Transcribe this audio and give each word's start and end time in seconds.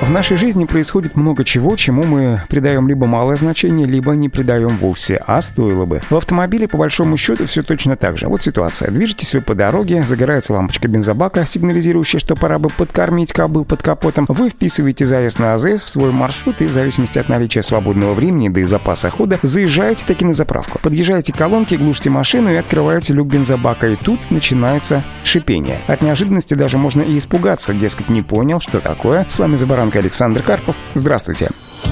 В 0.00 0.12
нашей 0.12 0.38
жизни 0.38 0.64
происходит 0.64 1.14
много 1.14 1.44
чего, 1.44 1.76
чему 1.76 2.04
мы 2.04 2.40
придаем 2.48 2.88
либо 2.88 3.06
малое 3.06 3.36
значение, 3.36 3.86
либо 3.86 4.12
не 4.12 4.30
придаем 4.30 4.70
вовсе, 4.78 5.22
а 5.26 5.42
стоило 5.42 5.84
бы. 5.84 6.00
В 6.08 6.16
автомобиле, 6.16 6.66
по 6.66 6.78
большому 6.78 7.18
счету, 7.18 7.46
все 7.46 7.62
точно 7.62 7.96
так 7.96 8.16
же. 8.16 8.26
Вот 8.26 8.42
ситуация. 8.42 8.90
Движетесь 8.90 9.34
вы 9.34 9.42
по 9.42 9.54
дороге, 9.54 10.02
загорается 10.02 10.54
лампочка 10.54 10.88
бензобака, 10.88 11.46
сигнализирующая, 11.46 12.18
что 12.18 12.34
пора 12.34 12.58
бы 12.58 12.70
подкормить 12.70 13.32
кобыл 13.32 13.66
под 13.66 13.82
капотом. 13.82 14.24
Вы 14.28 14.48
вписываете 14.48 15.04
заезд 15.04 15.38
на 15.38 15.54
АЗС 15.54 15.82
в 15.82 15.88
свой 15.88 16.10
маршрут 16.12 16.62
и 16.62 16.66
в 16.66 16.72
зависимости 16.72 17.18
от 17.18 17.28
наличия 17.28 17.62
свободного 17.62 18.14
времени, 18.14 18.48
да 18.48 18.62
и 18.62 18.64
запаса 18.64 19.10
хода, 19.10 19.38
заезжаете 19.42 20.06
таки 20.06 20.24
на 20.24 20.32
заправку. 20.32 20.78
Подъезжаете 20.82 21.34
к 21.34 21.36
колонке, 21.36 21.76
глушите 21.76 22.08
машину 22.08 22.50
и 22.50 22.56
открываете 22.56 23.12
люк 23.12 23.28
бензобака. 23.28 23.88
И 23.88 23.96
тут 23.96 24.30
начинается 24.30 25.04
шипение. 25.24 25.78
От 25.86 26.02
неожиданности 26.02 26.54
даже 26.54 26.78
можно 26.78 27.02
и 27.02 27.18
испугаться, 27.18 27.74
дескать, 27.74 28.08
не 28.08 28.22
понял, 28.22 28.60
что 28.60 28.80
такое. 28.80 29.26
С 29.28 29.38
вами 29.38 29.56
за 29.56 29.66
баранкой 29.66 29.89
Александр 29.98 30.42
Карпов. 30.42 30.76
Здравствуйте. 30.94 31.50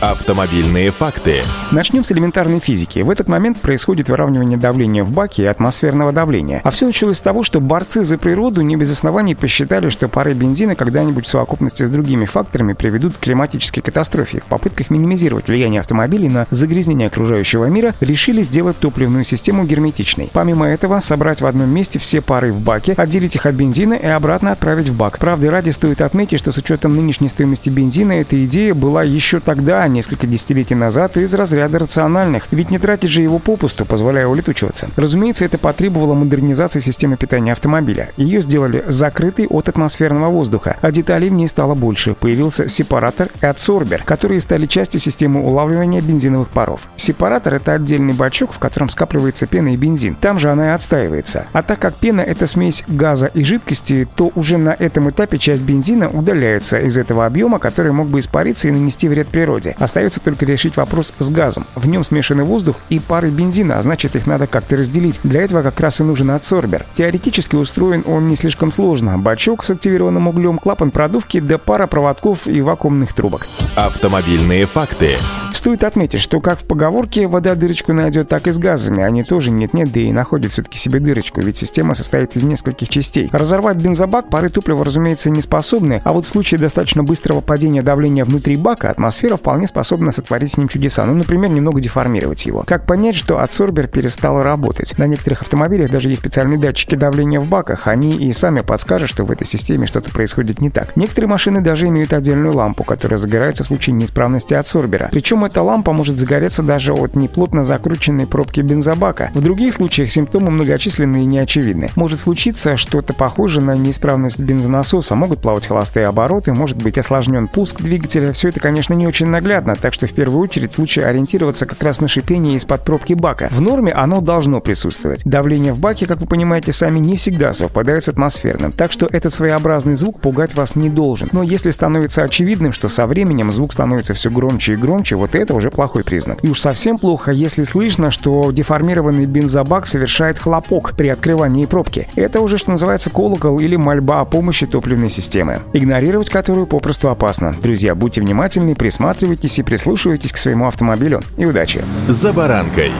Автомобильные 0.00 0.90
факты. 0.92 1.42
Начнем 1.72 2.04
с 2.04 2.10
элементарной 2.10 2.58
физики. 2.58 3.00
В 3.00 3.10
этот 3.10 3.28
момент 3.28 3.60
происходит 3.60 4.08
выравнивание 4.08 4.56
давления 4.56 5.04
в 5.04 5.12
баке 5.12 5.42
и 5.42 5.46
атмосферного 5.46 6.10
давления. 6.10 6.62
А 6.64 6.70
все 6.70 6.86
началось 6.86 7.18
с 7.18 7.20
того, 7.20 7.42
что 7.42 7.60
борцы 7.60 8.02
за 8.02 8.16
природу 8.16 8.62
не 8.62 8.76
без 8.76 8.90
оснований 8.90 9.34
посчитали, 9.34 9.90
что 9.90 10.08
пары 10.08 10.32
бензина 10.32 10.74
когда-нибудь 10.74 11.26
в 11.26 11.28
совокупности 11.28 11.84
с 11.84 11.90
другими 11.90 12.24
факторами 12.24 12.72
приведут 12.72 13.18
к 13.18 13.20
климатической 13.20 13.82
катастрофе. 13.82 14.40
В 14.40 14.46
попытках 14.46 14.88
минимизировать 14.88 15.48
влияние 15.48 15.80
автомобилей 15.80 16.30
на 16.30 16.46
загрязнение 16.48 17.08
окружающего 17.08 17.66
мира 17.66 17.94
решили 18.00 18.40
сделать 18.40 18.78
топливную 18.78 19.24
систему 19.24 19.66
герметичной. 19.66 20.30
Помимо 20.32 20.66
этого, 20.66 21.00
собрать 21.00 21.42
в 21.42 21.46
одном 21.46 21.68
месте 21.68 21.98
все 21.98 22.22
пары 22.22 22.54
в 22.54 22.60
баке, 22.60 22.94
отделить 22.94 23.36
их 23.36 23.44
от 23.44 23.54
бензина 23.54 23.92
и 23.92 24.06
обратно 24.06 24.52
отправить 24.52 24.88
в 24.88 24.96
бак. 24.96 25.18
Правда, 25.18 25.50
ради 25.50 25.68
стоит 25.68 26.00
отметить, 26.00 26.38
что 26.38 26.52
с 26.52 26.56
учетом 26.56 26.96
нынешней 26.96 27.28
стоимости 27.28 27.68
бензина 27.68 28.12
эта 28.12 28.42
идея 28.46 28.72
была 28.72 29.02
еще 29.02 29.40
тогда, 29.40 29.89
несколько 29.90 30.26
десятилетий 30.26 30.74
назад, 30.74 31.16
из 31.16 31.34
разряда 31.34 31.78
рациональных, 31.78 32.48
ведь 32.50 32.70
не 32.70 32.78
тратить 32.78 33.10
же 33.10 33.22
его 33.22 33.38
попусту, 33.38 33.84
позволяя 33.84 34.26
улетучиваться. 34.26 34.88
Разумеется, 34.96 35.44
это 35.44 35.58
потребовало 35.58 36.14
модернизации 36.14 36.80
системы 36.80 37.16
питания 37.16 37.52
автомобиля. 37.52 38.10
Ее 38.16 38.40
сделали 38.40 38.84
закрытой 38.88 39.46
от 39.46 39.68
атмосферного 39.68 40.30
воздуха, 40.30 40.76
а 40.80 40.90
деталей 40.90 41.30
в 41.30 41.32
ней 41.32 41.48
стало 41.48 41.74
больше. 41.74 42.14
Появился 42.14 42.68
сепаратор 42.68 43.28
и 43.42 43.46
адсорбер, 43.46 44.02
которые 44.04 44.40
стали 44.40 44.66
частью 44.66 45.00
системы 45.00 45.42
улавливания 45.42 46.00
бензиновых 46.00 46.48
паров. 46.48 46.88
Сепаратор— 46.96 47.54
это 47.54 47.74
отдельный 47.74 48.12
бачок, 48.12 48.52
в 48.52 48.58
котором 48.58 48.88
скапливается 48.88 49.46
пена 49.46 49.74
и 49.74 49.76
бензин. 49.76 50.14
Там 50.14 50.38
же 50.38 50.50
она 50.50 50.68
и 50.68 50.74
отстаивается. 50.74 51.46
А 51.52 51.62
так 51.62 51.78
как 51.78 51.94
пена— 51.94 52.20
это 52.26 52.46
смесь 52.46 52.84
газа 52.86 53.26
и 53.26 53.42
жидкости, 53.44 54.08
то 54.16 54.30
уже 54.34 54.58
на 54.58 54.70
этом 54.70 55.10
этапе 55.10 55.38
часть 55.38 55.62
бензина 55.62 56.08
удаляется 56.08 56.78
из 56.78 56.96
этого 56.96 57.26
объема, 57.26 57.58
который 57.58 57.92
мог 57.92 58.08
бы 58.08 58.20
испариться 58.20 58.68
и 58.68 58.70
нанести 58.70 59.08
вред 59.08 59.28
природе. 59.28 59.74
Остается 59.80 60.20
только 60.20 60.46
решить 60.46 60.76
вопрос 60.76 61.12
с 61.18 61.30
газом. 61.30 61.66
В 61.74 61.88
нем 61.88 62.04
смешанный 62.04 62.44
воздух 62.44 62.76
и 62.90 63.00
пары 63.00 63.30
бензина, 63.30 63.78
а 63.78 63.82
значит 63.82 64.14
их 64.14 64.26
надо 64.28 64.46
как-то 64.46 64.76
разделить. 64.76 65.18
Для 65.24 65.42
этого 65.42 65.62
как 65.62 65.80
раз 65.80 66.00
и 66.00 66.04
нужен 66.04 66.30
адсорбер. 66.30 66.86
Теоретически 66.94 67.56
устроен 67.56 68.04
он 68.06 68.28
не 68.28 68.36
слишком 68.36 68.70
сложно. 68.70 69.18
Бачок 69.18 69.64
с 69.64 69.70
активированным 69.70 70.28
углем, 70.28 70.58
клапан 70.58 70.92
продувки, 70.92 71.40
да 71.40 71.58
пара 71.58 71.88
проводков 71.88 72.46
и 72.46 72.60
вакуумных 72.60 73.14
трубок. 73.14 73.46
Автомобильные 73.74 74.66
факты. 74.66 75.16
Стоит 75.60 75.84
отметить, 75.84 76.20
что 76.20 76.40
как 76.40 76.58
в 76.58 76.64
поговорке 76.64 77.26
«вода 77.26 77.54
дырочку 77.54 77.92
найдет», 77.92 78.28
так 78.28 78.46
и 78.46 78.50
с 78.50 78.58
газами. 78.58 79.02
Они 79.02 79.22
тоже 79.22 79.50
нет-нет, 79.50 79.92
да 79.92 80.00
и 80.00 80.10
находят 80.10 80.52
все-таки 80.52 80.78
себе 80.78 81.00
дырочку, 81.00 81.42
ведь 81.42 81.58
система 81.58 81.92
состоит 81.92 82.34
из 82.34 82.44
нескольких 82.44 82.88
частей. 82.88 83.28
Разорвать 83.30 83.76
бензобак 83.76 84.30
пары 84.30 84.48
топлива, 84.48 84.82
разумеется, 84.82 85.28
не 85.28 85.42
способны, 85.42 86.00
а 86.02 86.14
вот 86.14 86.24
в 86.24 86.30
случае 86.30 86.58
достаточно 86.60 87.02
быстрого 87.02 87.42
падения 87.42 87.82
давления 87.82 88.24
внутри 88.24 88.56
бака 88.56 88.88
атмосфера 88.88 89.36
вполне 89.36 89.66
способна 89.66 90.12
сотворить 90.12 90.52
с 90.52 90.56
ним 90.56 90.66
чудеса. 90.66 91.04
Ну, 91.04 91.12
например, 91.12 91.50
немного 91.50 91.78
деформировать 91.82 92.46
его. 92.46 92.64
Как 92.66 92.86
понять, 92.86 93.16
что 93.16 93.38
адсорбер 93.40 93.86
перестал 93.86 94.42
работать? 94.42 94.96
На 94.96 95.06
некоторых 95.06 95.42
автомобилях 95.42 95.90
даже 95.90 96.08
есть 96.08 96.22
специальные 96.22 96.58
датчики 96.58 96.94
давления 96.94 97.38
в 97.38 97.46
баках. 97.46 97.86
Они 97.86 98.16
и 98.16 98.32
сами 98.32 98.62
подскажут, 98.62 99.10
что 99.10 99.26
в 99.26 99.30
этой 99.30 99.46
системе 99.46 99.86
что-то 99.86 100.10
происходит 100.10 100.62
не 100.62 100.70
так. 100.70 100.96
Некоторые 100.96 101.28
машины 101.28 101.60
даже 101.60 101.86
имеют 101.88 102.14
отдельную 102.14 102.56
лампу, 102.56 102.82
которая 102.82 103.18
загорается 103.18 103.64
в 103.64 103.66
случае 103.66 103.92
неисправности 103.92 104.54
адсорбера. 104.54 105.10
Причем 105.12 105.49
эта 105.50 105.62
лампа 105.62 105.92
может 105.92 106.16
загореться 106.16 106.62
даже 106.62 106.92
от 106.92 107.16
неплотно 107.16 107.64
закрученной 107.64 108.28
пробки 108.28 108.60
бензобака. 108.60 109.30
В 109.34 109.42
других 109.42 109.72
случаях 109.72 110.08
симптомы 110.08 110.52
многочисленные 110.52 111.24
и 111.24 111.26
неочевидны. 111.26 111.90
Может 111.96 112.20
случиться 112.20 112.76
что-то 112.76 113.14
похожее 113.14 113.64
на 113.64 113.74
неисправность 113.74 114.38
бензонасоса, 114.38 115.16
могут 115.16 115.42
плавать 115.42 115.66
холостые 115.66 116.06
обороты, 116.06 116.52
может 116.52 116.80
быть 116.80 116.98
осложнен 116.98 117.48
пуск 117.48 117.82
двигателя. 117.82 118.32
Все 118.32 118.50
это, 118.50 118.60
конечно, 118.60 118.94
не 118.94 119.08
очень 119.08 119.26
наглядно, 119.26 119.74
так 119.74 119.92
что 119.92 120.06
в 120.06 120.12
первую 120.12 120.40
очередь 120.40 120.78
лучше 120.78 121.00
ориентироваться 121.00 121.66
как 121.66 121.82
раз 121.82 122.00
на 122.00 122.06
шипение 122.06 122.54
из-под 122.54 122.84
пробки 122.84 123.14
бака. 123.14 123.48
В 123.50 123.60
норме 123.60 123.92
оно 123.92 124.20
должно 124.20 124.60
присутствовать. 124.60 125.22
Давление 125.24 125.72
в 125.72 125.80
баке, 125.80 126.06
как 126.06 126.20
вы 126.20 126.26
понимаете, 126.28 126.70
сами 126.70 127.00
не 127.00 127.16
всегда 127.16 127.52
совпадает 127.52 128.04
с 128.04 128.08
атмосферным, 128.08 128.70
так 128.70 128.92
что 128.92 129.08
этот 129.10 129.32
своеобразный 129.32 129.96
звук 129.96 130.20
пугать 130.20 130.54
вас 130.54 130.76
не 130.76 130.88
должен. 130.88 131.28
Но 131.32 131.42
если 131.42 131.70
становится 131.70 132.22
очевидным, 132.22 132.72
что 132.72 132.86
со 132.86 133.08
временем 133.08 133.50
звук 133.50 133.72
становится 133.72 134.14
все 134.14 134.30
громче 134.30 134.74
и 134.74 134.76
громче, 134.76 135.16
вот 135.16 135.34
это 135.40 135.54
уже 135.54 135.70
плохой 135.70 136.04
признак. 136.04 136.38
И 136.42 136.48
уж 136.48 136.60
совсем 136.60 136.98
плохо, 136.98 137.32
если 137.32 137.62
слышно, 137.62 138.10
что 138.10 138.50
деформированный 138.52 139.26
бензобак 139.26 139.86
совершает 139.86 140.38
хлопок 140.38 140.92
при 140.96 141.08
открывании 141.08 141.66
пробки. 141.66 142.08
Это 142.16 142.40
уже, 142.40 142.58
что 142.58 142.70
называется, 142.70 143.10
колокол 143.10 143.58
или 143.58 143.76
мольба 143.76 144.20
о 144.20 144.24
помощи 144.24 144.66
топливной 144.66 145.10
системы, 145.10 145.60
игнорировать 145.72 146.30
которую 146.30 146.66
попросту 146.66 147.08
опасно. 147.08 147.54
Друзья, 147.62 147.94
будьте 147.94 148.20
внимательны, 148.20 148.74
присматривайтесь 148.74 149.58
и 149.58 149.62
прислушивайтесь 149.62 150.32
к 150.32 150.36
своему 150.36 150.66
автомобилю. 150.66 151.22
И 151.36 151.44
удачи! 151.44 151.84
«За 152.08 152.32
баранкой» 152.32 152.92